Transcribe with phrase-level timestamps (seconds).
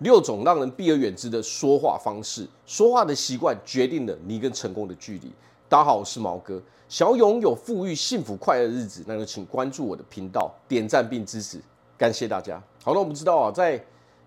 [0.00, 5.32] 六种让人避而远之的说话方式，说话的习惯决定了你跟成功的距离。
[5.70, 11.58] 大家好，我是毛哥，想要拥有富裕、幸福、快乐的日子，那就请关注我的频道，点赞并支持，
[11.96, 12.62] 感谢大家。
[12.84, 13.82] 好了，我们知道啊，在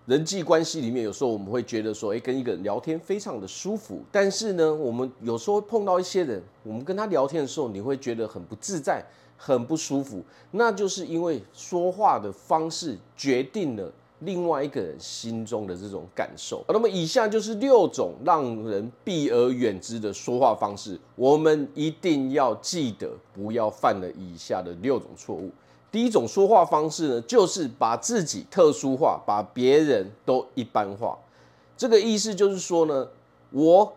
[0.08, 9.06] 人际关系里面，有时候我们会觉得说，诶，跟一个人聊天非常的舒服，但是呢，我们有时候碰到一些人，我们跟他聊天的时候，你会觉得很不自在，
[9.38, 13.94] 很不舒服，那就是因为说话的方式决定了。
[14.20, 25.50] 另外一个人心中的这种感受，那么以下就是六种让人避而远之的说话方式，我们一定要记得不要犯了以下的六种错误。
[25.92, 31.18] 第一种说话方式呢，就是把自己特殊化，把别人都一般化。
[31.78, 33.08] 这个意思就是说呢，
[33.52, 33.94] 我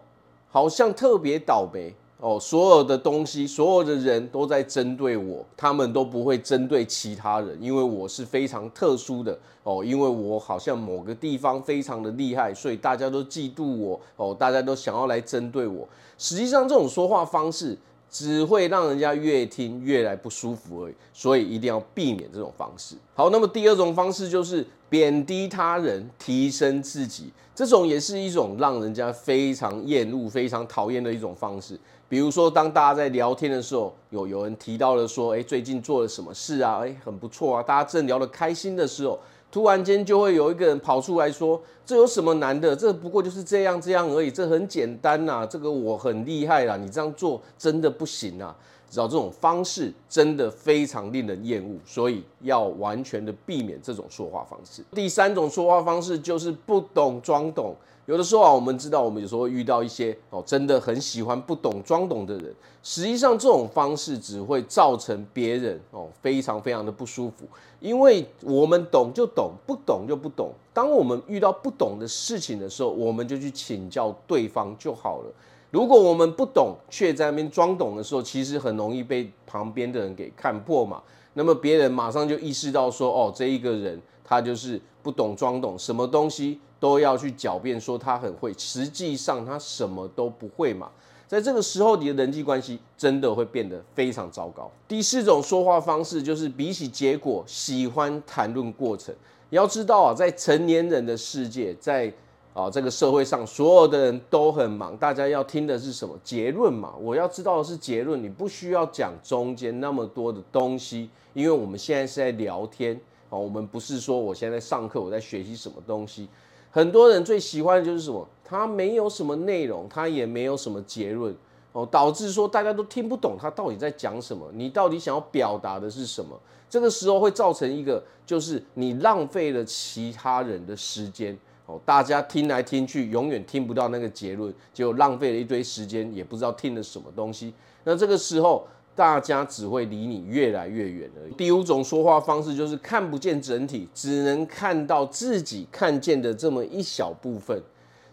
[0.48, 1.94] 好像特别倒霉。
[2.22, 15.88] 哦，所有的东西，所有的人都在针对我，他们都不会针对其他人，因为我是非常特殊的哦，因为我好像某个地方非常的厉害，所以大家都嫉妒我哦，大家都想要来针对我。
[16.16, 17.76] 实际上，这种说话方式
[18.12, 22.94] 只会让人家越听越来不舒服而已，所以一定要避免这种方式。
[23.14, 31.80] 好，那么第二种方式就是贬低他人，提升自己，这种也是一种让人家非常厌恶、非常讨厌的一种方式。
[32.06, 36.80] 比如说，当大家在聊天的时候，有有人提到了说，哎，最近做了什么事啊？
[36.84, 37.62] 哎，很不错啊。
[37.62, 39.18] 大家正聊得开心的时候，
[39.52, 42.74] 突然间就会有一个人跑出来说，这有什么难的？
[42.74, 45.46] 这不过就是这样这样而已，这很简单呐。
[45.46, 48.56] 这个我很厉害啦，你这样做真的不行啊。
[48.92, 54.84] 知道这种方式真的非常令人厌恶，所以要完全的避免这种说话方式。
[54.92, 57.74] 第三种说话方式就是不懂装懂。
[58.04, 62.54] 有的时候啊，我们知道，我们有时候会遇到一些哦，真的很喜欢不懂装懂的人。
[62.82, 67.46] 实际上，这种方式只会造成别人哦非常非常的不舒服，
[67.80, 70.50] 因为我们懂就懂，不懂就不懂。
[70.74, 75.32] 当我们遇到不懂的事情的时候，我们就去请教对方就好了。
[75.72, 81.02] 如果我们不懂，却在那边装懂的时候，其实很容易被旁边的人给看破嘛。
[81.34, 86.60] 那么别人马上就意识到说，哦，这一个人他就是不懂装懂，什么东西。
[86.82, 90.90] 都要去狡辩说他很会，实际上他什么都不会嘛。
[91.28, 94.68] 在这个时候，你的人际关系真的会变得非常糟糕。
[94.88, 99.14] 第四种说话方式就是比起结果，喜欢谈论过程。
[99.50, 102.12] 你要知道啊，在成年人的世界，在
[102.54, 106.94] 啊这个社会上，所有的人都很忙，大家要听的是什么结论嘛？
[107.00, 112.94] 我要知道的是结论，你不需要讲中间那么多的东西，因为我们现在是在聊天
[113.30, 116.28] 啊，我们不是说我现在上课，我在学习什么东西。
[116.70, 118.26] 很多人最喜欢的就是什么？
[118.44, 121.34] 他没有什么内容，他也没有什么结论
[121.72, 124.46] 哦，导致说大家都听不懂他到底在讲什么。
[124.52, 126.38] 你到底想要表达的是什么？
[126.68, 131.36] 这个时候会造成一个，就是你浪费了其他人的时间
[131.84, 137.52] 大家听来听去，永远听不到那个结论，就浪费了一堆时间，也不知道听了什么东西。
[137.84, 138.66] 那这个时候。
[138.94, 141.32] 大家只会离你越来越远而已。
[141.32, 147.58] 第五种说话方式就是看不见整体，只能看到自己看见的这么一小部分。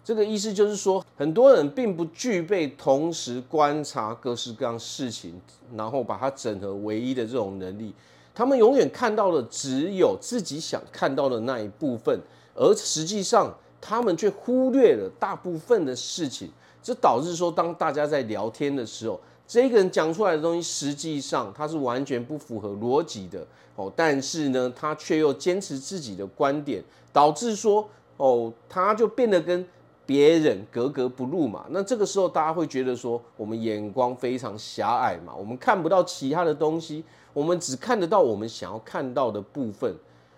[0.06, 5.34] 这个意思就是说，很多人并不具备同时观察各式各样事情，
[5.76, 7.94] 然后把它整合为一的这种能力。
[8.40, 12.18] 他们永远看到的只有自己想看到的那一部分，
[12.56, 16.50] 而实际上他们却忽略了大部分的事情。
[16.82, 23.46] 这导致说，当大家在聊天的时候，这个人讲出来的东西，实际上他是完全不符合逻辑的
[23.76, 29.68] 哦，但是呢，他却又坚持自己的观点，导致说哦，他就变得跟
[30.10, 31.68] 别人格格不入嘛。
[31.70, 39.96] 那这个时候，大家会觉得说，我们眼光非常狭隘嘛，我们看不到其他的东西，我们只看得到我们想要看到的部分。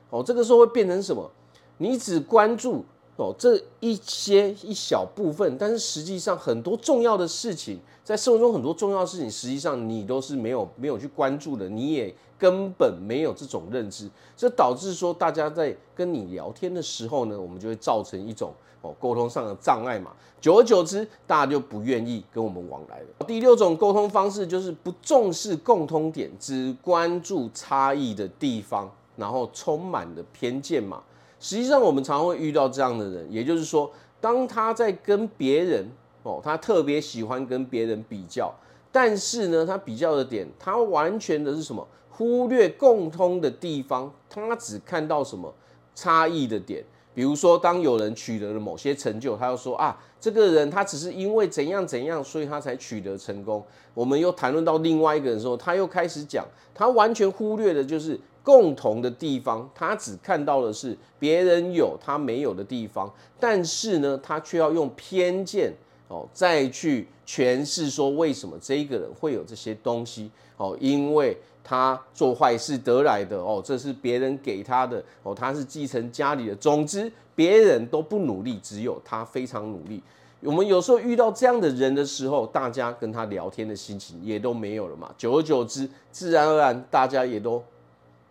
[0.10, 1.32] 哦，这个时候会变成什么？
[1.78, 2.84] 你只关注。
[3.22, 23.06] 哦，这一些一小部分，但是实际上很多重要的事情，在生活中很多重要的事情，实际上你都是没有没有去关注的，你也根本没有这种认知，这导致说大家在跟你聊天的时候呢，我们就会造成一种哦沟通上的障碍嘛，久而久之，大家就不愿意跟我们往来了。
[23.28, 31.04] 第六种沟通方式就是不重视共通点，只关注差异的地方，然后充满了偏见嘛。
[31.42, 33.92] 实际上，我们常会遇到这样的人，也就是说，
[34.22, 35.84] 当他在跟别人
[36.22, 38.54] 哦，他特别喜欢跟别人比较，
[38.92, 41.86] 但是呢，他比较的点，他完全的是什么？
[42.12, 45.52] 忽略共通的地方，他只看到什么
[45.96, 46.84] 差异的点。
[47.14, 53.66] 比如说，当有人取得了某些成就，他又说啊，这个人他只是因为怎样怎样，所以他才取得成功。
[53.94, 65.72] 我们又谈论到另外一个人的时候，他又开始讲，他完全忽略的就是共同的地方，他只看到的是别人有他没有的地方，但是呢，他却要用偏见
[66.08, 76.56] 哦再去诠释说为什么这个人会有这些东西哦，因为他做坏事得来的哦，这是别人给他的哦，他是继承家里的。
[76.56, 80.02] 总之，别人都不努力，只有他非常努力。
[80.42, 85.14] 我们有时候遇到这样的人的时候，大家跟他聊天的心情也都没有了嘛。
[85.16, 87.64] 久而久之，自然而然大家也都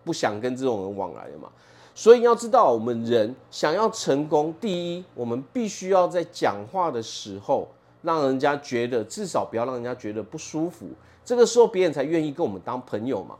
[0.04, 1.48] 不想跟这种人往来了嘛。
[1.94, 7.68] 所以要知道，我们人想要成功，第一，我们必须要在讲话的时候，
[8.02, 10.86] 让人家觉得至少不要让人家觉得不舒服。
[11.24, 13.34] 这个时候，别人才愿意跟我们当朋友嘛。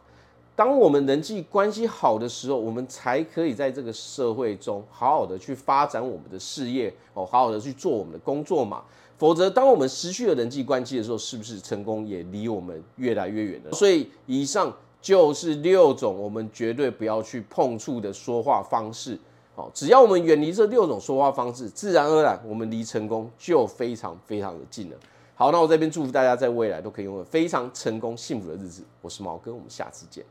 [0.54, 8.82] 当我们人际关系好的时候，我们才可以在这个社会中好好的去发展我们的事业哦，好好的去做我们的工作嘛。
[9.16, 13.72] 否则，当我们失去了人际关系的时候，是不是成功也离我们越来越远了？
[13.72, 19.19] 所以，以上就是六种我们绝对不要去碰触的说话方式。
[19.56, 24.97] 好，只要我们远离这六种说话方式，自然而然我们离成功就非常非常的近了。
[25.35, 28.82] 好，那我这边祝福大家在未来都可以拥有非常成功幸福的日子。
[29.00, 30.25] 我是毛哥，我们下次见。